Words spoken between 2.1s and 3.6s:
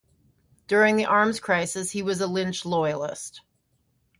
a Lynch loyalist.